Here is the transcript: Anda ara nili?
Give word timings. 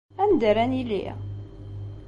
Anda 0.23 0.45
ara 0.51 0.65
nili? 0.71 1.01